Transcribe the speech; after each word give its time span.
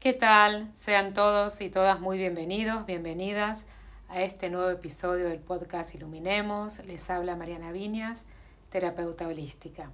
¿Qué 0.00 0.14
tal? 0.14 0.72
Sean 0.76 1.12
todos 1.12 1.60
y 1.60 1.68
todas 1.68 2.00
muy 2.00 2.16
bienvenidos, 2.16 2.86
bienvenidas 2.86 3.66
a 4.08 4.22
este 4.22 4.48
nuevo 4.48 4.70
episodio 4.70 5.28
del 5.28 5.40
podcast 5.40 5.94
Iluminemos. 5.94 6.82
Les 6.86 7.10
habla 7.10 7.36
Mariana 7.36 7.70
Viñas, 7.70 8.24
terapeuta 8.70 9.28
holística. 9.28 9.90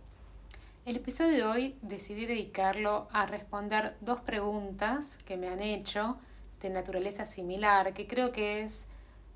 El 0.84 0.94
episodio 0.94 1.32
de 1.32 1.42
hoy 1.42 1.78
decidí 1.82 2.24
dedicarlo 2.24 3.08
a 3.10 3.26
responder 3.26 3.96
dos 4.00 4.20
preguntas 4.20 5.18
que 5.26 5.36
me 5.36 5.48
han 5.48 5.58
hecho 5.58 6.18
de 6.60 6.70
naturaleza 6.70 7.26
similar, 7.26 7.92
que 7.92 8.06
creo 8.06 8.30
que 8.30 8.62
es 8.62 8.86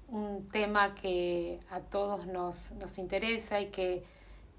un 0.07 0.47
tema 0.53 0.95
que 0.95 1.59
a 1.69 1.81
todos 1.81 2.29
nos, 2.29 2.71
nos 2.77 2.97
interesa 2.99 3.61
y 3.61 3.71
que 3.71 4.05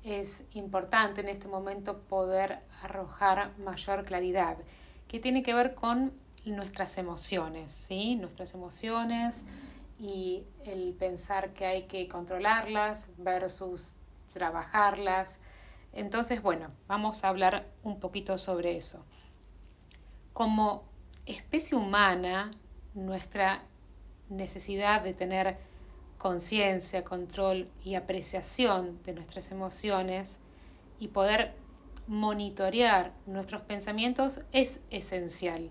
es 0.03 0.43
importante 0.55 1.21
en 1.21 1.29
este 1.29 1.47
momento 1.47 1.99
poder 1.99 2.59
arrojar 2.81 3.57
mayor 3.59 4.03
claridad 4.03 4.57
que 5.11 5.19
tiene 5.19 5.43
que 5.43 5.53
ver 5.53 5.75
con 5.75 6.13
nuestras 6.45 6.97
emociones, 6.97 7.73
¿sí? 7.73 8.15
Nuestras 8.15 8.53
emociones 8.53 9.43
y 9.99 10.45
el 10.63 10.93
pensar 10.93 11.51
que 11.51 11.65
hay 11.65 11.83
que 11.83 12.07
controlarlas 12.07 13.09
versus 13.17 13.97
trabajarlas. 14.31 15.41
Entonces, 15.91 16.41
bueno, 16.41 16.71
vamos 16.87 17.25
a 17.25 17.27
hablar 17.27 17.67
un 17.83 17.99
poquito 17.99 18.37
sobre 18.37 18.77
eso. 18.77 19.03
Como 20.31 20.85
especie 21.25 21.77
humana, 21.77 22.49
nuestra 22.93 23.63
necesidad 24.29 25.01
de 25.01 25.13
tener 25.13 25.57
conciencia, 26.19 27.03
control 27.03 27.69
y 27.83 27.95
apreciación 27.95 29.03
de 29.03 29.11
nuestras 29.11 29.51
emociones 29.51 30.39
y 30.99 31.09
poder 31.09 31.53
monitorear 32.11 33.13
nuestros 33.25 33.61
pensamientos 33.61 34.41
es 34.51 34.81
esencial. 34.89 35.69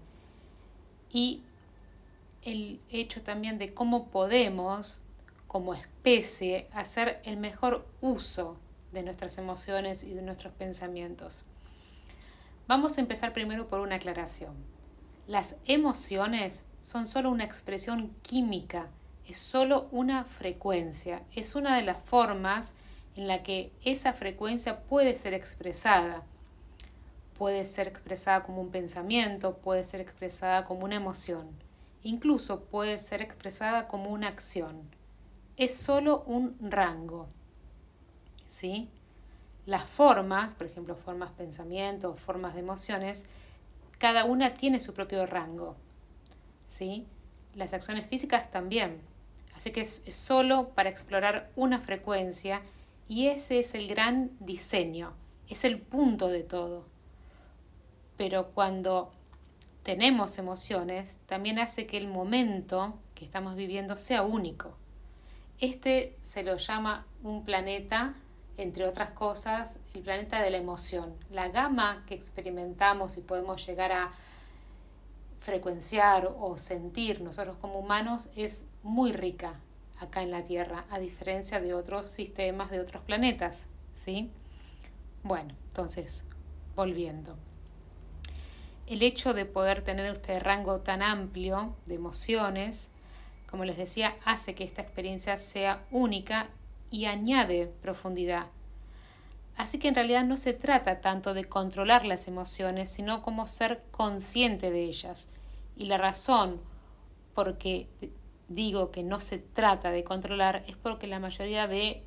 Y 1.12 1.42
el 2.40 2.80
hecho 2.88 3.20
también 3.20 3.58
de 3.58 3.74
cómo 3.74 4.06
podemos, 4.06 5.02
como 5.46 5.74
especie, 5.74 6.66
hacer 6.72 7.20
el 7.24 7.36
mejor 7.36 7.86
uso 8.00 8.56
de 8.90 9.02
nuestras 9.02 9.36
emociones 9.36 10.02
y 10.02 10.14
de 10.14 10.22
nuestros 10.22 10.54
pensamientos. 10.54 11.44
Vamos 12.66 12.96
a 12.96 13.02
empezar 13.02 13.34
primero 13.34 13.68
por 13.68 13.80
una 13.80 13.96
aclaración. 13.96 14.54
Las 15.26 15.56
emociones 15.66 16.64
son 16.80 17.06
solo 17.06 17.30
una 17.30 17.44
expresión 17.44 18.16
química, 18.22 18.88
es 19.26 19.36
solo 19.36 19.88
una 19.90 20.24
frecuencia, 20.24 21.22
es 21.34 21.54
una 21.54 21.76
de 21.76 21.82
las 21.82 22.02
formas 22.02 22.76
en 23.14 23.28
la 23.28 23.42
que 23.42 23.72
esa 23.84 24.14
frecuencia 24.14 24.84
puede 24.84 25.14
ser 25.14 25.34
expresada. 25.34 26.24
Puede 27.40 27.64
ser 27.64 27.88
expresada 27.88 28.42
como 28.42 28.60
un 28.60 28.70
pensamiento, 28.70 29.56
puede 29.56 29.82
ser 29.82 30.02
expresada 30.02 30.64
como 30.64 30.84
una 30.84 30.96
emoción, 30.96 31.48
incluso 32.02 32.64
puede 32.64 32.98
ser 32.98 33.22
expresada 33.22 33.88
como 33.88 34.10
una 34.10 34.28
acción. 34.28 34.82
Es 35.56 35.74
solo 35.74 36.22
un 36.26 36.54
rango. 36.60 37.28
¿Sí? 38.46 38.90
Las 39.64 39.84
formas, 39.84 40.54
por 40.54 40.66
ejemplo, 40.66 40.94
formas 40.94 41.30
pensamiento, 41.30 42.14
formas 42.14 42.52
de 42.52 42.60
emociones, 42.60 43.24
cada 43.96 44.26
una 44.26 44.52
tiene 44.52 44.78
su 44.78 44.92
propio 44.92 45.24
rango. 45.24 45.76
¿Sí? 46.66 47.06
Las 47.54 47.72
acciones 47.72 48.06
físicas 48.08 48.50
también. 48.50 49.00
Así 49.56 49.70
que 49.70 49.80
es, 49.80 50.04
solo 50.10 50.74
para 50.74 50.90
explorar 50.90 51.50
una 51.56 51.80
frecuencia 51.80 52.60
y 53.08 53.28
ese 53.28 53.60
es 53.60 53.74
el 53.74 53.88
gran 53.88 54.30
diseño, 54.40 55.14
es 55.48 55.64
el 55.64 55.80
punto 55.80 56.28
de 56.28 56.42
todo. 56.42 56.99
Pero 58.20 58.48
cuando 58.48 59.10
tenemos 59.82 60.36
emociones, 60.36 61.16
también 61.24 61.58
hace 61.58 61.86
que 61.86 61.96
el 61.96 62.06
momento 62.06 62.98
que 63.14 63.24
estamos 63.24 63.56
viviendo 63.56 63.96
sea 63.96 64.20
único. 64.20 64.76
Este 65.58 66.18
se 66.20 66.42
lo 66.42 66.58
llama 66.58 67.06
un 67.22 67.46
planeta, 67.46 68.12
entre 68.58 68.86
otras 68.86 69.12
cosas, 69.12 69.78
el 69.94 70.02
planeta 70.02 70.42
de 70.42 70.50
la 70.50 70.58
emoción. 70.58 71.14
La 71.30 71.48
gama 71.48 72.04
que 72.06 72.14
experimentamos 72.14 73.16
y 73.16 73.22
podemos 73.22 73.66
llegar 73.66 73.90
a 73.90 74.12
frecuenciar 75.38 76.30
o 76.38 76.58
sentir 76.58 77.22
nosotros 77.22 77.56
como 77.58 77.78
humanos 77.78 78.28
es 78.36 78.68
muy 78.82 79.12
rica, 79.12 79.54
acá 79.98 80.20
en 80.22 80.30
la 80.30 80.44
Tierra, 80.44 80.84
a 80.90 80.98
diferencia 80.98 81.58
de 81.58 81.72
otros 81.72 82.06
sistemas 82.06 82.70
de 82.70 82.80
otros 82.80 83.02
planetas, 83.02 83.64
¿sí? 83.96 84.30
Bueno, 85.22 85.54
entonces, 85.70 86.24
volviendo. 86.76 87.34
El 88.90 89.04
hecho 89.04 89.34
de 89.34 89.44
poder 89.44 89.82
tener 89.82 90.06
este 90.06 90.40
rango 90.40 90.80
tan 90.80 91.00
amplio 91.00 91.76
de 91.86 91.94
emociones, 91.94 92.90
como 93.48 93.64
les 93.64 93.76
decía, 93.76 94.16
hace 94.24 94.56
que 94.56 94.64
esta 94.64 94.82
experiencia 94.82 95.36
sea 95.36 95.86
única 95.92 96.48
y 96.90 97.04
añade 97.04 97.72
profundidad. 97.82 98.46
Así 99.56 99.78
que 99.78 99.86
en 99.86 99.94
realidad 99.94 100.24
no 100.24 100.36
se 100.36 100.54
trata 100.54 101.00
tanto 101.00 101.34
de 101.34 101.44
controlar 101.44 102.04
las 102.04 102.26
emociones, 102.26 102.90
sino 102.90 103.22
como 103.22 103.46
ser 103.46 103.80
consciente 103.92 104.72
de 104.72 104.82
ellas. 104.82 105.28
Y 105.76 105.84
la 105.84 105.96
razón 105.96 106.60
por 107.32 107.58
qué 107.58 107.86
digo 108.48 108.90
que 108.90 109.04
no 109.04 109.20
se 109.20 109.38
trata 109.38 109.92
de 109.92 110.02
controlar 110.02 110.64
es 110.66 110.76
porque 110.76 111.06
la 111.06 111.20
mayoría 111.20 111.68
de 111.68 112.02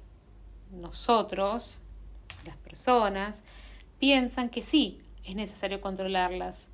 nosotros, 0.69 1.81
las 2.45 2.57
personas, 2.57 3.45
piensan 3.99 4.49
que 4.49 4.61
sí, 4.61 4.99
es 5.23 5.37
necesario 5.37 5.79
controlarlas. 5.79 6.72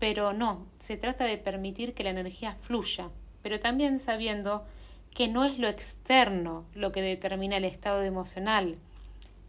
Pero 0.00 0.32
no, 0.32 0.66
se 0.80 0.96
trata 0.96 1.24
de 1.24 1.38
permitir 1.38 1.94
que 1.94 2.02
la 2.02 2.10
energía 2.10 2.56
fluya, 2.62 3.10
pero 3.42 3.60
también 3.60 4.00
sabiendo 4.00 4.66
que 5.14 5.28
no 5.28 5.44
es 5.44 5.58
lo 5.58 5.68
externo 5.68 6.64
lo 6.74 6.90
que 6.90 7.02
determina 7.02 7.58
el 7.58 7.64
estado 7.64 8.02
emocional. 8.02 8.76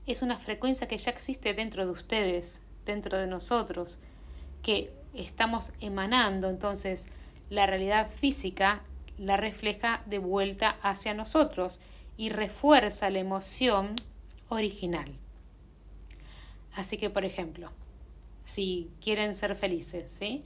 Es 0.05 0.21
una 0.21 0.37
frecuencia 0.37 0.87
que 0.87 0.97
ya 0.99 1.09
existe 1.09 1.55
dentro 1.55 1.85
de 1.85 1.91
ustedes, 1.91 2.61
dentro 2.85 3.17
de 3.17 3.27
nosotros, 3.27 3.99
que 4.61 4.91
estamos 5.15 5.73
emanando. 5.79 6.49
Entonces, 6.49 7.07
la 7.49 7.65
realidad 7.65 8.11
física 8.11 8.81
la 9.17 9.37
refleja 9.37 10.01
de 10.07 10.17
vuelta 10.17 10.77
hacia 10.81 11.13
nosotros 11.13 11.79
y 12.17 12.29
refuerza 12.29 13.09
la 13.09 13.19
emoción 13.19 13.93
original. 14.49 15.11
Así 16.73 16.97
que, 16.97 17.09
por 17.09 17.23
ejemplo, 17.23 17.69
si 18.43 18.91
quieren 19.01 19.35
ser 19.35 19.55
felices, 19.55 20.11
¿sí? 20.11 20.43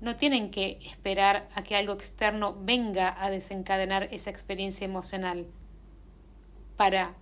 No 0.00 0.16
tienen 0.16 0.50
que 0.50 0.78
esperar 0.82 1.48
a 1.54 1.62
que 1.62 1.76
algo 1.76 1.92
externo 1.92 2.56
venga 2.58 3.22
a 3.22 3.30
desencadenar 3.30 4.08
esa 4.12 4.30
experiencia 4.30 4.84
emocional. 4.84 5.46
Para 6.76 7.14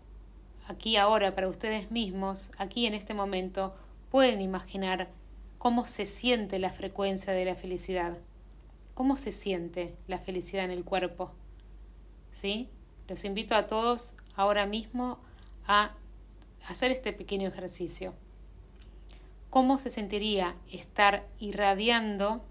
aquí 0.69 0.97
ahora, 0.97 1.35
para 1.35 1.49
ustedes 1.49 1.91
mismos, 1.91 2.53
aquí 2.57 2.87
en 2.87 2.95
este 2.95 3.15
momento, 3.15 3.75
pueden 4.11 4.41
imaginar 4.41 5.09
cómo 5.59 5.87
se 5.87 6.07
siente 6.07 6.59
la 6.59 6.71
frecuencia 6.71 7.33
de 7.33 7.45
la 7.45 7.57
felicidad. 7.57 8.19
¿Cómo 8.95 9.17
se 9.17 9.33
siente 9.33 9.97
la 10.07 10.19
felicidad 10.19 10.65
en 10.65 10.71
el 10.71 10.85
cuerpo? 10.85 11.33
¿Sí? 12.31 12.69
Los 13.09 13.25
invito 13.25 13.55
a 13.55 13.67
todos 13.67 14.15
ahora 14.37 14.67
mismo 14.67 15.19
a 15.67 15.95
hacer 16.69 16.93
este 16.93 17.13
pequeño 17.13 17.49
ejercicio. 17.49 18.15
¿Cómo 19.51 19.79
se 19.79 19.89
sentiría 19.89 20.57
estar 20.71 21.27
irradiando 21.39 22.43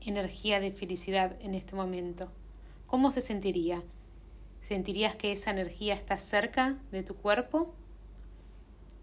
energía 0.00 0.58
de 0.58 0.72
felicidad 0.72 1.36
en 1.42 1.54
este 1.54 1.76
momento? 1.76 2.30
¿Cómo 2.86 3.12
se 3.12 3.20
sentiría? 3.20 3.82
¿Sentirías 4.62 5.16
que 5.16 5.32
esa 5.32 5.50
energía 5.50 5.94
está 5.94 6.16
cerca 6.16 6.78
de 6.90 7.02
tu 7.02 7.14
cuerpo? 7.14 7.74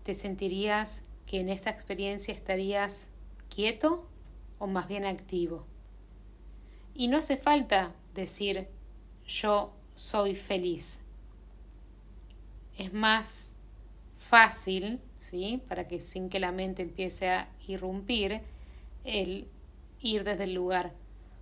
¿Te 0.03 0.15
sentirías 0.15 1.03
que 1.27 1.39
en 1.39 1.49
esta 1.49 1.69
experiencia 1.69 2.33
estarías 2.33 3.11
quieto 3.49 4.07
o 4.57 4.65
más 4.65 4.87
bien 4.87 5.05
activo? 5.05 5.65
Y 6.95 7.07
no 7.07 7.17
hace 7.17 7.37
falta 7.37 7.93
decir 8.15 8.67
yo 9.27 9.73
soy 9.93 10.33
feliz. 10.33 11.01
Es 12.77 12.93
más 12.93 13.53
fácil, 14.17 14.99
¿sí? 15.25 15.61
Para 15.67 15.87
que 15.87 15.99
sin 15.99 16.29
que 16.29 16.39
la 16.39 16.51
mente 16.51 16.81
empiece 16.81 17.29
a 17.29 17.49
irrumpir, 17.67 18.41
el 19.03 19.47
ir 20.01 20.23
desde 20.23 20.45
el 20.45 20.53
lugar. 20.53 20.93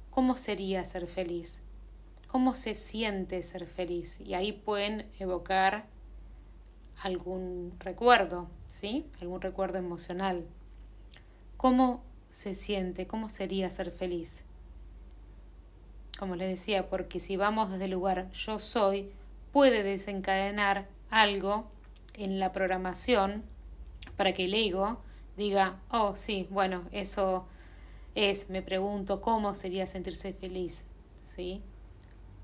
¿Cómo 0.10 0.38
sería 0.38 0.84
ser 0.86 1.08
feliz? 1.08 1.62
¿Cómo 2.28 2.56
se 2.56 2.74
siente 2.74 3.42
ser 3.44 3.66
feliz? 3.66 4.20
Y 4.22 4.34
ahí 4.34 4.52
pueden 4.52 5.06
evocar 5.20 5.86
algún 7.02 7.74
recuerdo, 7.80 8.48
¿sí? 8.68 9.06
Algún 9.22 9.42
recuerdo 9.42 9.78
emocional. 9.78 10.46
¿Cómo 11.58 12.04
se 12.30 12.54
siente? 12.54 13.08
¿Cómo 13.08 13.30
sería 13.30 13.70
ser 13.70 13.92
feliz? 13.92 14.46
como 16.24 16.38
les 16.38 16.48
decía, 16.48 16.90
porque 16.90 17.20
si 17.20 17.36
vamos 17.36 17.70
desde 17.70 17.84
el 17.86 17.92
lugar 17.92 18.32
yo 18.32 18.58
soy, 18.58 19.12
puede 19.52 19.84
desencadenar 19.84 20.88
algo 21.10 21.66
en 22.14 22.40
la 22.40 22.54
programación 22.54 23.44
para 24.18 24.34
que 24.34 24.46
el 24.46 24.54
ego 24.54 24.98
diga, 25.38 25.80
oh 25.90 26.16
sí, 26.16 26.48
bueno, 26.50 26.84
eso 26.92 27.46
es, 28.16 28.50
me 28.50 28.62
pregunto, 28.62 29.22
¿cómo 29.22 29.56
sería 29.56 29.88
sentirse 29.88 30.34
feliz? 30.34 30.86
¿Sí? 31.26 31.62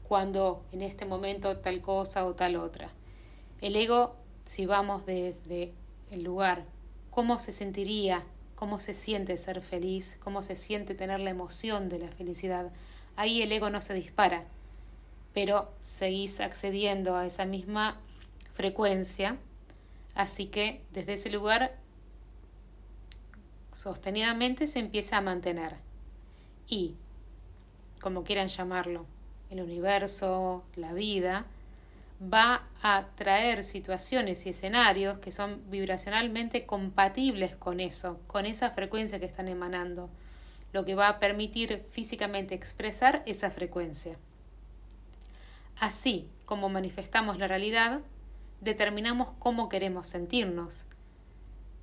Cuando 0.07 0.63
en 0.71 0.81
este 0.81 1.05
momento 1.05 1.57
tal 1.57 1.81
cosa 1.81 2.25
o 2.25 2.33
tal 2.33 2.55
otra. 2.55 2.89
El 3.61 3.75
ego, 3.75 4.15
si 4.45 4.65
vamos 4.65 5.05
desde 5.05 5.73
el 6.11 6.23
lugar, 6.23 6.65
¿cómo 7.11 7.39
se 7.39 7.53
sentiría? 7.53 8.23
¿Cómo 8.55 8.79
se 8.79 8.93
siente 8.93 9.37
ser 9.37 9.61
feliz? 9.61 10.17
¿Cómo 10.23 10.43
se 10.43 10.55
siente 10.55 10.95
tener 10.95 11.19
la 11.19 11.29
emoción 11.29 11.87
de 11.87 11.99
la 11.99 12.09
felicidad? 12.09 12.71
Ahí 13.15 13.41
el 13.41 13.51
ego 13.51 13.69
no 13.69 13.81
se 13.81 13.93
dispara, 13.93 14.45
pero 15.33 15.69
seguís 15.83 16.39
accediendo 16.39 17.15
a 17.15 17.25
esa 17.25 17.45
misma 17.45 17.97
frecuencia. 18.53 19.37
Así 20.19 20.47
que 20.47 20.81
desde 20.91 21.13
ese 21.13 21.29
lugar 21.29 21.77
sostenidamente 23.71 24.67
se 24.67 24.79
empieza 24.79 25.15
a 25.15 25.21
mantener. 25.21 25.77
Y, 26.67 26.95
como 28.01 28.25
quieran 28.25 28.49
llamarlo, 28.49 29.05
el 29.49 29.61
universo, 29.61 30.65
la 30.75 30.91
vida, 30.91 31.45
va 32.21 32.67
a 32.81 33.05
traer 33.15 33.63
situaciones 33.63 34.45
y 34.45 34.49
escenarios 34.49 35.19
que 35.19 35.31
son 35.31 35.61
vibracionalmente 35.71 36.65
compatibles 36.65 37.55
con 37.55 37.79
eso, 37.79 38.19
con 38.27 38.45
esa 38.45 38.71
frecuencia 38.71 39.19
que 39.19 39.25
están 39.25 39.47
emanando, 39.47 40.09
lo 40.73 40.83
que 40.83 40.95
va 40.95 41.07
a 41.07 41.19
permitir 41.19 41.85
físicamente 41.91 42.55
expresar 42.55 43.23
esa 43.25 43.51
frecuencia. 43.51 44.17
Así 45.77 46.27
como 46.43 46.67
manifestamos 46.67 47.37
la 47.37 47.47
realidad, 47.47 48.01
determinamos 48.61 49.29
cómo 49.39 49.69
queremos 49.69 50.07
sentirnos, 50.07 50.85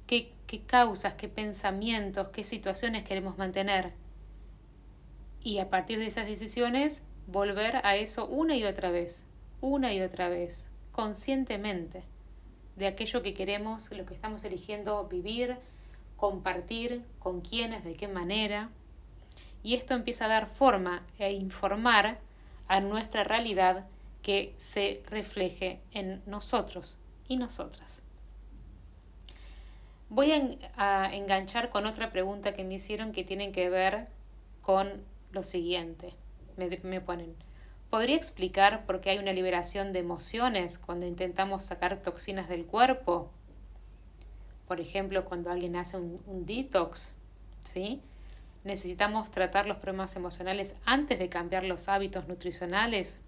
qué, 0.07 0.33
qué 0.47 0.63
causas, 0.63 1.15
qué 1.15 1.29
pensamientos, 1.29 2.29
qué 2.29 2.45
situaciones 2.45 3.05
queremos 3.05 3.39
mantener. 3.39 3.93
Y 5.43 5.59
a 5.59 5.71
partir 5.71 5.99
de 5.99 6.07
esas 6.07 6.27
decisiones, 6.27 7.05
volver 7.27 7.81
a 7.85 7.97
eso 7.97 8.27
una 8.27 8.57
y 8.57 8.65
otra 8.65 8.91
vez, 8.91 9.27
una 9.61 9.93
y 9.93 10.01
otra 10.01 10.29
vez, 10.29 10.71
conscientemente, 10.93 12.03
de 12.77 12.87
aquello 12.87 13.23
que 13.23 13.35
queremos, 13.35 13.91
lo 13.91 14.05
que 14.05 14.15
estamos 14.15 14.45
eligiendo 14.45 15.07
vivir, 15.09 15.57
compartir, 16.17 17.05
con 17.19 17.41
quiénes, 17.41 17.85
de 17.85 17.95
qué 17.95 18.09
manera. 18.09 18.71
Y 19.63 19.75
esto 19.75 19.95
empieza 19.95 20.27
a 20.27 20.29
dar 20.29 20.47
forma 20.47 21.03
e 21.19 21.33
informar 21.33 22.19
a 22.69 22.81
nuestra 22.81 23.25
realidad 23.25 23.87
que 24.27 24.55
se 24.57 25.05
refleje 25.09 25.79
en 25.93 26.21
nosotros 26.27 26.99
y 27.29 27.37
nosotras. 27.37 28.03
Voy 30.09 30.33
a, 30.77 31.15
enganchar 31.15 31.71
con 31.71 31.87
otra 31.87 32.11
pregunta 32.11 32.53
que 32.53 32.65
me 32.65 32.75
hicieron 32.75 33.13
que 33.13 33.23
tiene 33.23 33.53
que 33.53 33.71
ver 33.71 34.09
con 34.63 35.05
lo 35.31 35.45
siguiente. 35.45 36.13
Me, 36.57 36.69
me 36.83 37.01
ponen, 37.01 37.37
¿podría 37.89 38.17
explicar 38.17 38.85
por 38.85 39.01
qué 39.01 39.11
hay 39.11 39.19
una 39.19 39.33
liberación 39.33 39.93
de 39.93 40.01
emociones 40.01 40.77
cuando 40.81 41.07
intentamos 41.07 41.65
sacar 41.65 42.03
toxinas 42.03 42.49
del 42.49 42.67
cuerpo? 42.67 43.31
Por 44.67 44.81
ejemplo, 44.81 45.25
cuando 45.25 45.53
alguien 45.53 45.77
hace 45.77 45.99
un, 45.99 46.21
un 46.27 46.47
detox, 46.47 47.15
¿sí? 47.63 48.01
¿Necesitamos 48.65 49.31
tratar 49.31 49.67
los 49.67 49.77
problemas 49.77 50.17
emocionales 50.17 50.75
antes 50.85 51.17
de 51.17 51.29
cambiar 51.29 51.63
los 51.63 51.89
hábitos 51.89 52.27
nutricionales? 52.27 53.21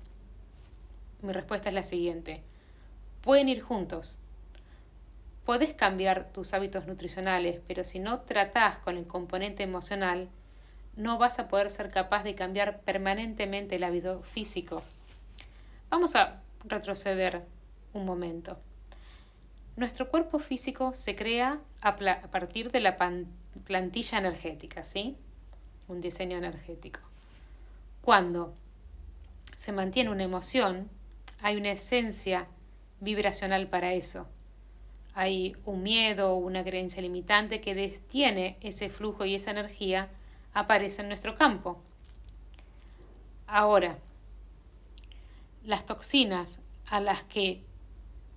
Mi 1.22 1.32
respuesta 1.32 1.68
es 1.68 1.74
la 1.74 1.82
siguiente. 1.82 2.42
Pueden 3.22 3.48
ir 3.48 3.60
juntos, 3.60 4.20
Podés 5.48 5.72
cambiar 5.72 6.30
tus 6.30 6.52
hábitos 6.52 6.86
nutricionales, 6.86 7.58
pero 7.66 7.82
si 7.82 8.00
no 8.00 8.20
tratás 8.20 8.80
con 8.80 8.98
el 8.98 9.06
componente 9.06 9.62
emocional, 9.62 10.28
no 10.94 11.16
vas 11.16 11.38
a 11.38 11.48
poder 11.48 11.70
ser 11.70 11.90
capaz 11.90 12.22
de 12.22 12.34
cambiar 12.34 12.82
permanentemente 12.82 13.76
el 13.76 13.84
hábito 13.84 14.22
físico. 14.24 14.82
Vamos 15.88 16.16
a 16.16 16.42
retroceder 16.64 17.46
un 17.94 18.04
momento. 18.04 18.58
Nuestro 19.76 20.10
cuerpo 20.10 20.38
físico 20.38 20.92
se 20.92 21.16
crea 21.16 21.60
a, 21.80 21.96
partir 21.96 22.70
de 22.70 22.80
la 22.80 22.98
plantilla 23.64 24.18
energética, 24.18 24.84
¿sí? 24.84 25.16
Un 25.88 26.02
diseño 26.02 26.36
energético. 26.36 27.00
Cuando 28.02 28.52
se 29.56 29.72
mantiene 29.72 30.10
una 30.10 30.24
emoción, 30.24 30.90
hay 31.40 31.56
una 31.56 31.73
esencia 31.73 32.46
vibracional 33.00 33.69
para 33.69 33.93
eso 33.94 34.29
hay 35.19 35.56
un 35.64 35.82
miedo 35.82 36.37
una 36.37 36.62
creencia 36.62 37.02
limitante 37.02 37.61
que 37.61 37.75
detiene 37.75 38.56
ese 38.61 38.88
flujo 38.88 39.25
y 39.25 39.35
esa 39.35 39.50
energía, 39.50 40.11
aparece 40.55 41.02
en 41.02 41.08
nuestro 41.08 41.35
campo. 41.35 41.82
Ahora, 43.49 43.99
las 45.64 45.85
toxinas 45.87 46.61
a 46.87 47.00
las 47.00 47.25
que, 47.25 47.64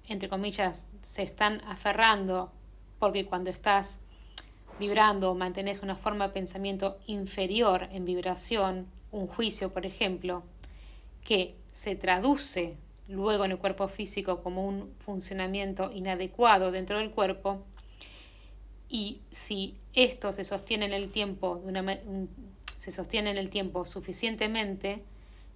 entre 0.07 0.27
comillas, 0.27 0.88
se 1.03 1.21
están 1.21 1.62
aferrando, 1.68 2.51
porque 2.98 3.27
cuando 3.27 3.51
estás 3.51 4.00
vibrando 4.80 5.30
o 5.30 5.36
mantenés 5.36 5.83
una 5.83 5.95
forma 5.95 6.30
de 6.30 6.33
pensamiento 6.33 6.98
inferior 7.06 7.89
en 7.92 8.06
vibración, 8.06 8.88
un 9.12 9.27
juicio, 9.27 9.71
por 9.71 9.86
ejemplo, 9.86 10.42
que 11.24 11.53
se 11.71 11.95
traduce 11.95 12.75
luego 13.11 13.45
en 13.45 13.51
el 13.51 13.57
cuerpo 13.57 13.87
físico 13.87 14.41
como 14.41 14.65
un 14.65 14.93
funcionamiento 14.99 15.91
inadecuado 15.93 16.71
dentro 16.71 16.97
del 16.97 17.11
cuerpo. 17.11 17.63
Y 18.89 19.21
si 19.31 19.77
esto 19.93 20.33
se 20.33 20.43
sostiene 20.43 20.85
en 20.85 20.93
el 20.93 21.11
tiempo 21.11 21.61
se 22.77 22.91
sostiene 22.91 23.29
en 23.31 23.37
el 23.37 23.49
tiempo 23.49 23.85
suficientemente 23.85 25.03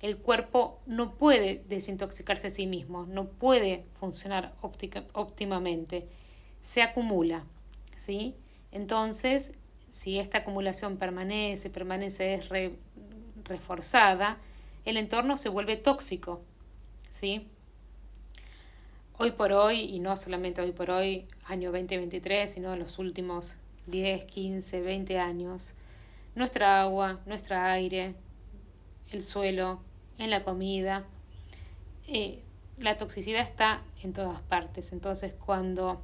el 0.01 0.17
cuerpo 0.17 0.79
no 0.85 1.15
puede 1.15 1.63
desintoxicarse 1.67 2.47
a 2.47 2.49
sí 2.49 2.67
mismo 2.67 3.05
no 3.05 3.27
puede 3.27 3.85
funcionar 3.99 4.53
óptimamente. 4.61 6.07
Se 6.61 6.81
acumula 6.81 7.45
¿sí? 7.95 8.35
entonces 8.71 9.53
si 9.89 10.19
esta 10.19 10.39
acumulación 10.39 10.97
permanece 10.97 11.69
permanece 11.69 12.35
es 12.35 12.49
reforzada 13.43 14.37
el 14.83 14.97
entorno 14.97 15.37
se 15.37 15.49
vuelve 15.49 15.77
tóxico 15.77 16.41
¿sí? 17.15 17.47
Hoy 19.17 19.31
por 19.31 19.53
hoy, 19.53 19.79
y 19.79 19.99
no 19.99 20.17
solamente 20.17 20.61
hoy 20.61 20.73
por 20.73 20.91
hoy, 20.91 21.25
año 21.45 21.71
2023, 21.71 22.51
sino 22.51 22.75
los 22.75 22.99
últimos 22.99 23.59
10, 23.87 24.25
15, 24.25 24.81
20 24.81 25.17
años, 25.17 25.75
nuestra 26.35 26.81
agua, 26.81 27.21
nuestro 27.25 27.55
aire, 27.55 28.15
el 29.11 29.23
suelo, 29.23 29.79
en 30.17 30.29
la 30.29 30.43
comida, 30.43 31.05
eh, 32.09 32.41
la 32.79 32.97
toxicidad 32.97 33.43
está 33.43 33.81
en 34.03 34.11
todas 34.11 34.41
partes. 34.41 34.91
Entonces, 34.91 35.31
cuando 35.45 36.01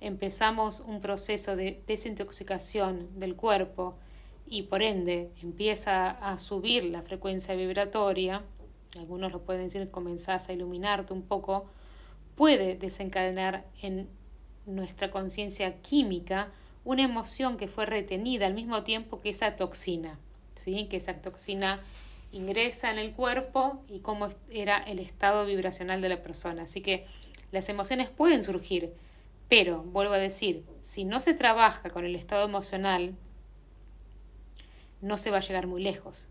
empezamos 0.00 0.80
un 0.80 1.02
proceso 1.02 1.56
de 1.56 1.82
desintoxicación 1.86 3.18
del 3.18 3.36
cuerpo 3.36 3.94
y 4.48 4.62
por 4.62 4.82
ende 4.82 5.30
empieza 5.42 6.08
a 6.08 6.38
subir 6.38 6.84
la 6.84 7.02
frecuencia 7.02 7.54
vibratoria, 7.54 8.42
algunos 8.98 9.32
lo 9.32 9.42
pueden 9.42 9.64
decir, 9.64 9.90
comenzás 9.90 10.48
a 10.48 10.52
iluminarte 10.52 11.12
un 11.12 11.22
poco, 11.22 11.66
puede 12.34 12.76
desencadenar 12.76 13.64
en 13.82 14.08
nuestra 14.66 15.10
conciencia 15.10 15.80
química 15.82 16.48
una 16.84 17.02
emoción 17.02 17.56
que 17.56 17.68
fue 17.68 17.86
retenida 17.86 18.46
al 18.46 18.54
mismo 18.54 18.82
tiempo 18.84 19.20
que 19.20 19.30
esa 19.30 19.56
toxina, 19.56 20.18
¿sí? 20.56 20.86
que 20.88 20.96
esa 20.96 21.14
toxina 21.14 21.80
ingresa 22.32 22.90
en 22.90 22.98
el 22.98 23.12
cuerpo 23.12 23.82
y 23.88 24.00
cómo 24.00 24.28
era 24.50 24.78
el 24.78 24.98
estado 24.98 25.46
vibracional 25.46 26.00
de 26.00 26.08
la 26.08 26.22
persona. 26.22 26.62
Así 26.62 26.80
que 26.80 27.06
las 27.52 27.68
emociones 27.68 28.08
pueden 28.08 28.42
surgir, 28.42 28.92
pero 29.48 29.82
vuelvo 29.82 30.14
a 30.14 30.18
decir, 30.18 30.64
si 30.80 31.04
no 31.04 31.20
se 31.20 31.34
trabaja 31.34 31.90
con 31.90 32.04
el 32.04 32.14
estado 32.14 32.44
emocional, 32.44 33.14
no 35.00 35.18
se 35.18 35.30
va 35.30 35.38
a 35.38 35.40
llegar 35.40 35.66
muy 35.66 35.82
lejos 35.82 36.28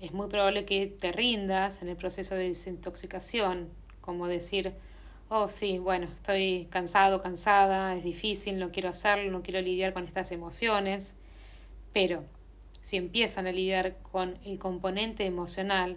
es 0.00 0.12
muy 0.12 0.28
probable 0.28 0.64
que 0.64 0.86
te 0.86 1.12
rindas 1.12 1.82
en 1.82 1.88
el 1.88 1.96
proceso 1.96 2.34
de 2.34 2.48
desintoxicación, 2.48 3.68
como 4.00 4.28
decir, 4.28 4.74
oh 5.28 5.48
sí, 5.48 5.78
bueno, 5.78 6.06
estoy 6.14 6.68
cansado, 6.70 7.20
cansada, 7.20 7.94
es 7.94 8.04
difícil, 8.04 8.58
no 8.58 8.70
quiero 8.70 8.88
hacerlo, 8.88 9.30
no 9.30 9.42
quiero 9.42 9.60
lidiar 9.60 9.92
con 9.92 10.04
estas 10.04 10.30
emociones, 10.32 11.14
pero 11.92 12.24
si 12.80 12.96
empiezan 12.96 13.46
a 13.46 13.52
lidiar 13.52 13.96
con 14.02 14.38
el 14.44 14.58
componente 14.58 15.26
emocional, 15.26 15.96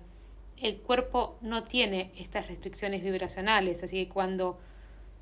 el 0.58 0.78
cuerpo 0.78 1.38
no 1.42 1.64
tiene 1.64 2.12
estas 2.18 2.48
restricciones 2.48 3.04
vibracionales, 3.04 3.84
así 3.84 4.04
que 4.04 4.12
cuando 4.12 4.60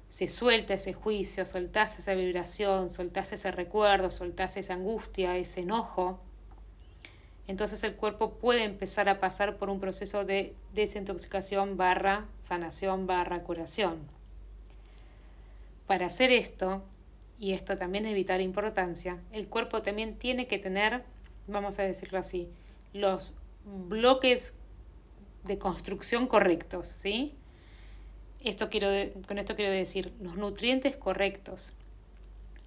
se 0.07 0.27
suelta 0.27 0.73
ese 0.73 0.93
juicio, 0.93 1.45
soltás 1.45 1.99
esa 1.99 2.13
vibración, 2.15 2.89
soltás 2.89 3.31
ese 3.33 3.51
recuerdo, 3.51 4.09
soltás 4.09 4.57
esa 4.57 4.73
angustia, 4.73 5.37
ese 5.37 5.61
enojo, 5.61 6.19
entonces 7.49 7.83
el 7.83 7.95
cuerpo 7.95 8.35
puede 8.35 8.63
empezar 8.63 9.09
a 9.09 9.19
pasar 9.19 9.57
por 9.57 9.71
un 9.71 9.79
proceso 9.79 10.23
de 10.23 10.53
desintoxicación 10.75 11.77
barra 11.77 12.27
sanación 12.39 13.07
barra 13.07 13.41
curación. 13.41 13.97
Para 15.87 16.05
hacer 16.05 16.31
esto, 16.31 16.83
y 17.39 17.53
esto 17.53 17.75
también 17.75 18.05
es 18.05 18.13
vital 18.13 18.41
importancia, 18.41 19.17
el 19.31 19.47
cuerpo 19.47 19.81
también 19.81 20.15
tiene 20.15 20.45
que 20.45 20.59
tener, 20.59 21.01
vamos 21.47 21.79
a 21.79 21.81
decirlo 21.81 22.19
así, 22.19 22.47
los 22.93 23.39
bloques 23.65 24.53
de 25.43 25.57
construcción 25.57 26.27
correctos, 26.27 26.87
¿sí? 26.87 27.33
Esto 28.43 28.69
quiero, 28.69 28.89
con 29.27 29.39
esto 29.39 29.55
quiero 29.55 29.71
decir 29.71 30.13
los 30.21 30.35
nutrientes 30.35 30.95
correctos. 30.95 31.73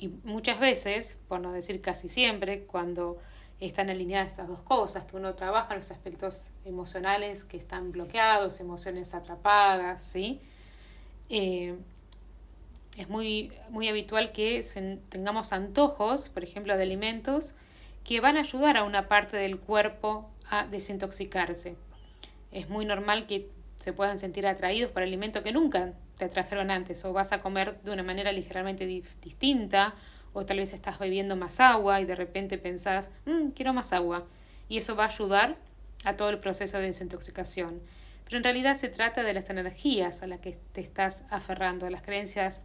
Y 0.00 0.08
muchas 0.24 0.58
veces, 0.58 1.20
por 1.28 1.38
no 1.38 1.52
decir 1.52 1.80
casi 1.80 2.08
siempre, 2.08 2.64
cuando 2.64 3.20
están 3.66 3.90
alineadas 3.90 4.32
estas 4.32 4.48
dos 4.48 4.60
cosas, 4.62 5.04
que 5.04 5.16
uno 5.16 5.34
trabaja 5.34 5.74
los 5.76 5.90
aspectos 5.90 6.50
emocionales 6.64 7.44
que 7.44 7.56
están 7.56 7.92
bloqueados, 7.92 8.60
emociones 8.60 9.14
atrapadas, 9.14 10.02
¿sí? 10.02 10.40
Eh, 11.28 11.76
es 12.96 13.08
muy, 13.08 13.52
muy 13.70 13.88
habitual 13.88 14.32
que 14.32 14.64
tengamos 15.08 15.52
antojos, 15.52 16.28
por 16.28 16.44
ejemplo, 16.44 16.76
de 16.76 16.82
alimentos, 16.82 17.54
que 18.04 18.20
van 18.20 18.36
a 18.36 18.40
ayudar 18.40 18.76
a 18.76 18.84
una 18.84 19.08
parte 19.08 19.36
del 19.36 19.58
cuerpo 19.58 20.28
a 20.50 20.66
desintoxicarse. 20.66 21.76
Es 22.50 22.68
muy 22.68 22.84
normal 22.84 23.26
que 23.26 23.48
se 23.76 23.92
puedan 23.92 24.18
sentir 24.18 24.46
atraídos 24.46 24.90
por 24.90 25.02
alimentos 25.02 25.42
que 25.42 25.52
nunca 25.52 25.92
te 26.18 26.24
atrajeron 26.26 26.70
antes, 26.70 27.04
o 27.04 27.12
vas 27.12 27.32
a 27.32 27.40
comer 27.40 27.80
de 27.82 27.92
una 27.92 28.02
manera 28.02 28.32
ligeramente 28.32 28.86
distinta, 28.86 29.94
o 30.32 30.44
tal 30.44 30.58
vez 30.58 30.72
estás 30.72 30.98
bebiendo 30.98 31.36
más 31.36 31.60
agua 31.60 32.00
y 32.00 32.04
de 32.04 32.14
repente 32.14 32.58
pensás, 32.58 33.12
mm, 33.26 33.50
quiero 33.50 33.72
más 33.72 33.92
agua, 33.92 34.26
y 34.68 34.78
eso 34.78 34.96
va 34.96 35.04
a 35.04 35.08
ayudar 35.08 35.56
a 36.04 36.16
todo 36.16 36.30
el 36.30 36.38
proceso 36.38 36.78
de 36.78 36.84
desintoxicación. 36.84 37.80
Pero 38.24 38.38
en 38.38 38.44
realidad 38.44 38.76
se 38.76 38.88
trata 38.88 39.22
de 39.22 39.34
las 39.34 39.50
energías 39.50 40.22
a 40.22 40.26
las 40.26 40.40
que 40.40 40.56
te 40.72 40.80
estás 40.80 41.22
aferrando, 41.30 41.84
de 41.84 41.92
las 41.92 42.02
creencias 42.02 42.62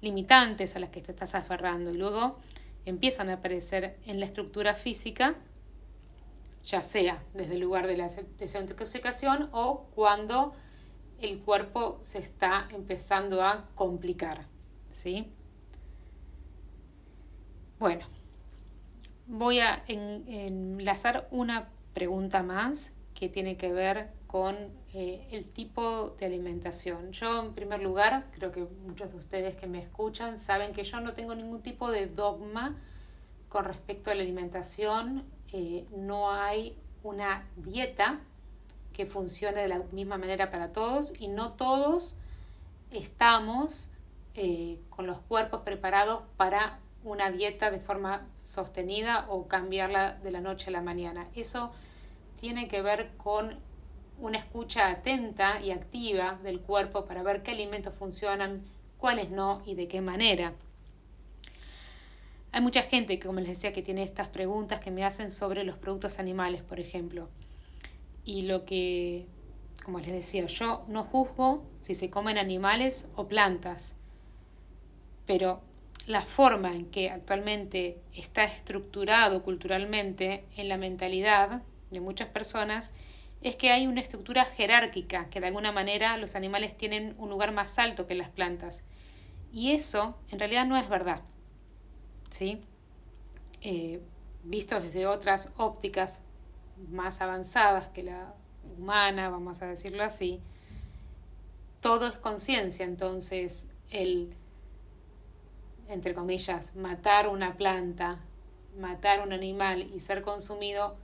limitantes 0.00 0.76
a 0.76 0.78
las 0.78 0.90
que 0.90 1.00
te 1.00 1.12
estás 1.12 1.34
aferrando, 1.34 1.90
y 1.90 1.98
luego 1.98 2.38
empiezan 2.86 3.28
a 3.28 3.34
aparecer 3.34 3.96
en 4.06 4.20
la 4.20 4.26
estructura 4.26 4.74
física, 4.74 5.34
ya 6.64 6.82
sea 6.82 7.22
desde 7.34 7.54
el 7.54 7.60
lugar 7.60 7.86
de 7.86 7.96
la 7.96 8.08
desintoxicación 8.38 9.48
o 9.52 9.86
cuando 9.94 10.54
el 11.20 11.38
cuerpo 11.38 11.98
se 12.02 12.18
está 12.18 12.68
empezando 12.72 13.42
a 13.42 13.68
complicar. 13.74 14.46
¿sí? 14.92 15.26
Bueno, 17.78 18.06
voy 19.26 19.60
a 19.60 19.84
enlazar 19.86 21.28
una 21.30 21.68
pregunta 21.92 22.42
más 22.42 22.94
que 23.14 23.28
tiene 23.28 23.58
que 23.58 23.70
ver 23.70 24.08
con 24.26 24.56
eh, 24.94 25.26
el 25.30 25.50
tipo 25.50 26.16
de 26.18 26.24
alimentación. 26.24 27.12
Yo, 27.12 27.42
en 27.42 27.52
primer 27.52 27.82
lugar, 27.82 28.28
creo 28.32 28.50
que 28.50 28.66
muchos 28.86 29.12
de 29.12 29.18
ustedes 29.18 29.56
que 29.56 29.66
me 29.66 29.78
escuchan 29.78 30.38
saben 30.38 30.72
que 30.72 30.84
yo 30.84 31.00
no 31.00 31.12
tengo 31.12 31.34
ningún 31.34 31.60
tipo 31.60 31.90
de 31.90 32.06
dogma 32.06 32.76
con 33.50 33.64
respecto 33.64 34.10
a 34.10 34.14
la 34.14 34.22
alimentación. 34.22 35.24
Eh, 35.52 35.86
no 35.94 36.32
hay 36.32 36.78
una 37.02 37.46
dieta 37.56 38.20
que 38.94 39.04
funcione 39.04 39.60
de 39.60 39.68
la 39.68 39.80
misma 39.92 40.16
manera 40.16 40.50
para 40.50 40.72
todos 40.72 41.12
y 41.20 41.28
no 41.28 41.52
todos 41.52 42.16
estamos 42.90 43.90
eh, 44.34 44.78
con 44.88 45.06
los 45.06 45.18
cuerpos 45.18 45.60
preparados 45.60 46.22
para 46.38 46.78
una 47.06 47.30
dieta 47.30 47.70
de 47.70 47.78
forma 47.78 48.26
sostenida 48.36 49.26
o 49.30 49.46
cambiarla 49.46 50.14
de 50.22 50.32
la 50.32 50.40
noche 50.40 50.68
a 50.68 50.72
la 50.72 50.82
mañana. 50.82 51.28
Eso 51.34 51.70
tiene 52.38 52.66
que 52.66 52.82
ver 52.82 53.12
con 53.16 53.58
una 54.18 54.38
escucha 54.38 54.88
atenta 54.88 55.60
y 55.60 55.70
activa 55.70 56.38
del 56.42 56.60
cuerpo 56.60 57.04
para 57.06 57.22
ver 57.22 57.42
qué 57.42 57.52
alimentos 57.52 57.94
funcionan, 57.94 58.64
cuáles 58.98 59.30
no 59.30 59.62
y 59.64 59.74
de 59.74 59.86
qué 59.86 60.00
manera. 60.00 60.52
Hay 62.50 62.60
mucha 62.60 62.82
gente, 62.82 63.20
como 63.20 63.38
les 63.38 63.50
decía, 63.50 63.72
que 63.72 63.82
tiene 63.82 64.02
estas 64.02 64.28
preguntas 64.28 64.80
que 64.80 64.90
me 64.90 65.04
hacen 65.04 65.30
sobre 65.30 65.62
los 65.62 65.76
productos 65.76 66.18
animales, 66.18 66.62
por 66.62 66.80
ejemplo. 66.80 67.28
Y 68.24 68.42
lo 68.42 68.64
que, 68.64 69.26
como 69.84 70.00
les 70.00 70.10
decía, 70.10 70.46
yo 70.46 70.84
no 70.88 71.04
juzgo 71.04 71.62
si 71.82 71.94
se 71.94 72.10
comen 72.10 72.36
animales 72.36 73.12
o 73.14 73.28
plantas, 73.28 73.96
pero 75.26 75.60
la 76.06 76.22
forma 76.22 76.74
en 76.74 76.86
que 76.86 77.10
actualmente 77.10 77.98
está 78.14 78.44
estructurado 78.44 79.42
culturalmente 79.42 80.44
en 80.56 80.68
la 80.68 80.76
mentalidad 80.76 81.62
de 81.90 82.00
muchas 82.00 82.28
personas 82.28 82.94
es 83.42 83.56
que 83.56 83.70
hay 83.70 83.86
una 83.86 84.00
estructura 84.00 84.44
jerárquica, 84.44 85.28
que 85.28 85.40
de 85.40 85.48
alguna 85.48 85.72
manera 85.72 86.16
los 86.16 86.34
animales 86.34 86.76
tienen 86.76 87.14
un 87.18 87.28
lugar 87.28 87.52
más 87.52 87.78
alto 87.78 88.06
que 88.06 88.14
las 88.14 88.28
plantas. 88.28 88.84
Y 89.52 89.72
eso 89.72 90.16
en 90.30 90.38
realidad 90.38 90.64
no 90.66 90.76
es 90.76 90.88
verdad. 90.88 91.22
¿sí? 92.30 92.60
Eh, 93.62 94.00
visto 94.44 94.80
desde 94.80 95.06
otras 95.06 95.52
ópticas 95.56 96.22
más 96.90 97.20
avanzadas 97.20 97.88
que 97.88 98.02
la 98.02 98.34
humana, 98.76 99.28
vamos 99.28 99.62
a 99.62 99.66
decirlo 99.66 100.02
así, 100.02 100.40
todo 101.80 102.06
es 102.06 102.14
conciencia, 102.14 102.84
entonces 102.84 103.68
el, 103.90 104.34
entre 105.88 106.14
comillas, 106.14 106.74
matar 106.76 107.28
una 107.28 107.56
planta, 107.56 108.18
matar 108.78 109.20
un 109.20 109.32
animal 109.32 109.82
y 109.94 110.00
ser 110.00 110.22
consumido 110.22 110.96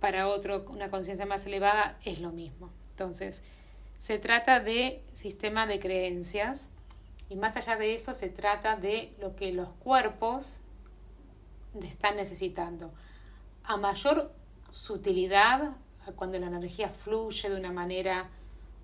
para 0.00 0.28
otro 0.28 0.64
una 0.68 0.90
conciencia 0.90 1.26
más 1.26 1.46
elevada 1.46 1.98
es 2.04 2.20
lo 2.20 2.30
mismo. 2.30 2.70
Entonces, 2.90 3.44
se 3.98 4.18
trata 4.18 4.60
de 4.60 5.02
sistema 5.12 5.66
de 5.66 5.78
creencias 5.78 6.70
y 7.28 7.36
más 7.36 7.56
allá 7.56 7.76
de 7.76 7.94
eso 7.94 8.14
se 8.14 8.28
trata 8.28 8.76
de 8.76 9.14
lo 9.20 9.34
que 9.36 9.52
los 9.52 9.72
cuerpos 9.74 10.60
están 11.82 12.16
necesitando. 12.16 12.92
A 13.64 13.76
mayor 13.76 14.32
sutilidad, 14.70 15.72
cuando 16.14 16.38
la 16.38 16.46
energía 16.46 16.88
fluye 16.88 17.48
de 17.48 17.56
una 17.58 17.72
manera 17.72 18.28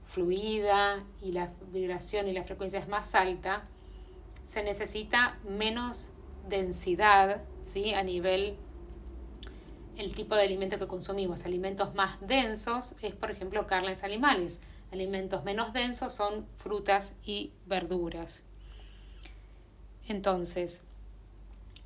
fluida 0.06 1.04
y 1.22 1.32
la 1.32 1.52
vibración 1.72 2.28
y 2.28 2.32
la 2.32 2.44
frecuencia 2.44 2.80
es 2.80 2.88
más 2.88 3.14
alta, 3.14 3.62
se 4.44 4.62
necesita 4.62 5.38
menos 5.48 6.10
densidad 6.48 7.42
¿sí? 7.62 7.94
a 7.94 8.02
nivel 8.02 8.56
el 9.96 10.14
tipo 10.14 10.34
de 10.34 10.42
alimento 10.42 10.78
que 10.78 10.86
consumimos. 10.86 11.44
Alimentos 11.44 11.94
más 11.94 12.18
densos 12.20 12.96
es, 13.02 13.14
por 13.14 13.30
ejemplo, 13.30 13.66
carnes 13.66 14.04
animales. 14.04 14.62
Alimentos 14.90 15.44
menos 15.44 15.72
densos 15.72 16.14
son 16.14 16.46
frutas 16.56 17.16
y 17.24 17.52
verduras. 17.66 18.42
Entonces, 20.08 20.82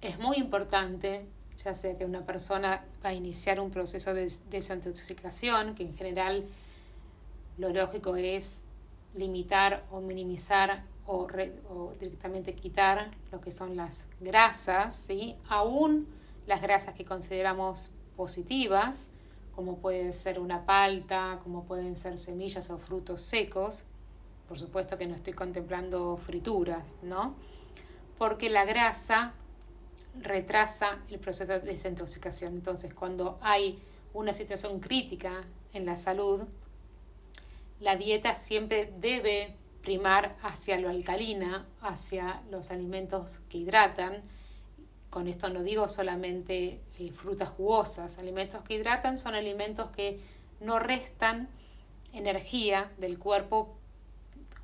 es 0.01 0.19
muy 0.19 0.37
importante, 0.37 1.27
ya 1.65 1.75
sea 1.75 1.97
que 1.97 2.05
una 2.05 2.25
persona 2.25 2.85
va 3.05 3.11
a 3.11 3.15
iniciar 3.15 3.61
un 3.61 3.71
proceso 3.71 4.15
de 4.15 4.31
desintoxicación, 4.51 5.75
que 5.75 5.85
en 5.85 5.95
general 5.95 6.47
lo 7.59 7.71
lógico 7.71 8.17
es 8.17 8.65
limitar 9.15 9.85
o 9.91 10.01
minimizar 10.01 10.85
o, 11.07 11.27
o, 11.69 11.93
directamente 11.99 12.55
quitar 12.55 13.11
lo 13.33 13.41
que 13.41 13.51
son 13.51 13.77
las 13.77 14.09
grasas, 14.21 15.05
¿sí? 15.07 15.37
aún 15.49 16.07
las 16.47 16.63
grasas 16.63 16.95
que 16.95 17.05
consideramos 17.05 17.91
positivas, 18.17 19.13
como 19.55 19.79
puede 19.79 20.13
ser 20.13 20.39
una 20.39 20.65
palta, 20.65 21.39
como 21.43 21.65
pueden 21.65 21.97
ser 21.97 22.19
semillas 22.19 22.71
o 22.71 22.79
frutos 22.79 23.23
secos. 23.23 23.85
Por 24.49 24.59
supuesto 24.59 24.97
que 24.97 25.07
no 25.07 25.15
estoy 25.15 25.33
contemplando 25.33 26.17
frituras, 26.19 26.85
¿no? 27.03 27.35
Porque 28.19 28.49
la 28.49 28.65
grasa 28.65 29.33
retrasa 30.23 30.99
el 31.11 31.19
proceso 31.19 31.55
de 31.55 31.61
desintoxicación. 31.61 32.55
Entonces, 32.55 32.95
cuando 32.95 33.39
hay 33.41 33.79
una 34.15 34.33
situación 34.33 34.81
crítica 34.81 35.45
en 35.73 35.85
la 35.85 35.97
salud, 35.97 36.43
la 37.81 37.97
dieta 37.97 38.35
siempre 38.35 38.93
debe 38.99 39.55
primar 39.87 40.35
hacia 40.43 40.81
lo 40.81 40.89
alcalina, 40.89 41.65
hacia 41.81 42.43
los 42.51 42.73
alimentos 42.73 43.39
que 43.49 43.59
hidratan, 43.59 44.21
con 45.11 45.29
esto 45.29 45.49
no 45.49 45.63
digo 45.63 45.87
solamente 45.87 46.81
eh, 46.99 47.13
frutas 47.13 47.51
jugosas, 47.51 48.19
alimentos 48.19 48.63
que 48.65 48.75
hidratan 48.75 49.17
son 49.17 49.37
alimentos 49.37 49.89
que 49.91 50.19
no 50.61 50.81
restan 50.81 51.49
energía 52.13 52.91
del 52.99 53.17
cuerpo, 53.17 53.77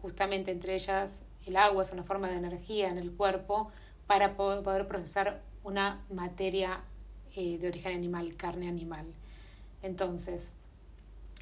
justamente 0.00 0.50
entre 0.50 0.74
ellas 0.74 1.24
el 1.46 1.56
agua 1.56 1.84
es 1.84 1.92
una 1.92 2.02
forma 2.02 2.28
de 2.28 2.38
energía 2.38 2.88
en 2.88 2.98
el 2.98 3.12
cuerpo 3.12 3.70
para 4.08 4.36
poder 4.36 4.88
procesar 4.88 5.40
una 5.62 6.04
materia 6.10 6.80
eh, 7.36 7.58
de 7.58 7.68
origen 7.68 7.94
animal, 7.94 8.34
carne 8.36 8.68
animal. 8.68 9.06
Entonces, 9.82 10.54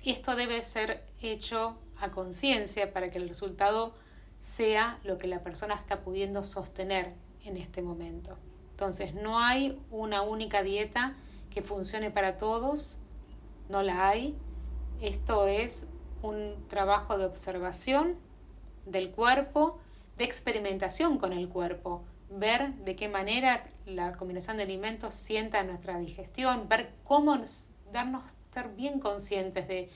esto 0.05 0.37
debe 0.37 0.63
ser 0.63 1.03
hecho 1.23 1.79
a 2.01 2.11
conciencia 2.11 2.93
para 2.93 3.11
que 3.11 3.19
el 3.19 3.29
resultado 3.29 3.95
sea 4.41 4.99
lo 5.05 5.19
que 5.19 5.27
la 5.27 5.41
persona 5.41 5.75
está 5.75 6.01
pudiendo 6.01 6.45
sostener 6.45 7.13
en 7.45 7.57
este 7.57 7.83
momento. 7.83 8.37
Entonces, 8.71 9.15
no 9.15 9.39
hay 9.39 9.79
una 9.91 10.23
única 10.23 10.63
dieta 10.63 11.15
que 11.51 11.63
funcione 11.63 12.11
para 12.11 12.39
todos, 12.39 12.99
no 13.69 13.83
la 13.83 14.09
hay. 14.09 14.37
Esto 15.01 15.47
es 15.47 15.89
un 16.23 16.55
trabajo 16.69 17.19
de 17.19 17.27
observación 17.27 18.17
del 18.87 19.11
cuerpo, 19.11 19.79
de 20.17 20.25
experimentación 20.25 21.19
con 21.19 21.33
el 21.33 21.49
cuerpo, 21.49 22.03
ver 22.31 22.73
de 22.75 22.97
qué 22.97 23.09
manera 23.09 23.65
la 23.87 24.13
combinación 24.13 24.57
de 24.57 24.63
alimentos 24.65 25.15
sienta 25.15 25.63
nuestra 25.63 25.99
digestión, 25.99 26.69
ver 26.69 26.93
cómo 27.05 27.37
darnos, 27.93 28.23
ser 28.51 28.69
bien 28.69 29.01
conscientes 29.01 29.67
de 29.69 29.91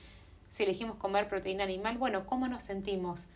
si 0.55 0.63
elegimos 0.63 0.95
comer 0.95 1.27
proteína 1.27 1.65
animal, 1.65 1.97
bueno, 1.97 2.25
cómo 2.25 2.47
nos 2.47 2.63
sentimos 2.63 3.27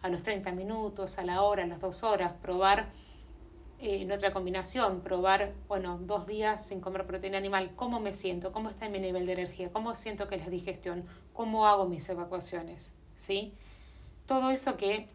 a 0.00 0.08
los 0.08 0.22
30 0.22 0.52
minutos, 0.52 1.18
a 1.18 1.24
la 1.24 1.42
hora, 1.42 1.64
a 1.64 1.66
las 1.66 1.80
dos 1.80 2.04
horas, 2.04 2.34
probar 2.40 2.88
eh, 3.80 4.02
en 4.02 4.12
otra 4.12 4.32
combinación, 4.32 5.00
probar, 5.00 5.54
bueno, 5.66 5.98
dos 6.00 6.28
días 6.28 6.64
sin 6.64 6.80
comer 6.80 7.04
proteína 7.04 7.36
animal, 7.36 7.72
cómo 7.74 7.98
me 7.98 8.12
siento, 8.12 8.52
cómo 8.52 8.70
está 8.70 8.88
mi 8.88 9.00
nivel 9.00 9.26
de 9.26 9.32
energía, 9.32 9.72
cómo 9.72 9.96
siento 9.96 10.28
que 10.28 10.36
la 10.36 10.48
digestión, 10.48 11.04
cómo 11.32 11.66
hago 11.66 11.88
mis 11.88 12.08
evacuaciones, 12.10 12.92
¿sí? 13.16 13.52
Todo 14.26 14.50
eso 14.50 14.76
que 14.76 15.08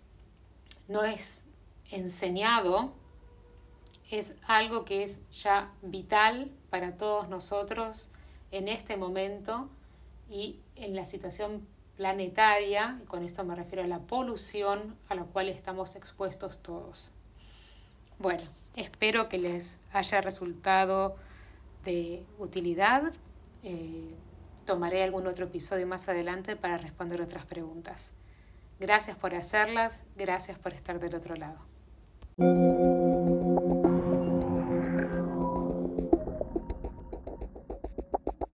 no 0.90 1.06
es 1.06 1.48
enseñado 1.92 2.92
es 4.12 4.36
algo 4.48 4.84
que 4.84 5.04
es 5.04 5.22
ya 5.32 5.72
vital 5.82 6.52
para 6.70 6.98
todos 6.98 7.30
nosotros 7.30 8.12
en 8.52 8.68
este 8.68 8.98
momento 8.98 9.70
y 10.30 10.60
en 10.76 10.96
la 10.96 11.06
situación 11.06 11.66
planetaria, 11.98 13.00
y 13.02 13.06
con 13.06 13.24
esto 13.24 13.44
me 13.44 13.56
refiero 13.56 13.84
a 13.84 13.88
la 13.88 14.00
polución 14.00 14.96
a 15.10 15.16
la 15.16 15.24
cual 15.24 15.50
estamos 15.50 15.96
expuestos 15.96 16.60
todos. 16.60 17.14
Bueno, 18.20 18.42
espero 18.76 19.30
que 19.30 19.38
les 19.38 19.80
haya 19.92 20.22
resultado 20.22 21.16
de 21.84 22.24
utilidad. 22.40 23.12
Eh, 23.64 24.16
tomaré 24.66 25.04
algún 25.04 25.28
otro 25.28 25.46
episodio 25.46 25.86
más 25.88 26.08
adelante 26.10 26.56
para 26.56 26.78
responder 26.78 27.22
otras 27.22 27.46
preguntas. 27.46 28.12
Gracias 28.80 29.18
por 29.18 29.36
hacerlas, 29.36 30.04
gracias 30.16 30.58
por 30.58 30.74
estar 30.74 31.00
del 31.00 31.16
otro 31.16 31.36
lado. 31.36 32.93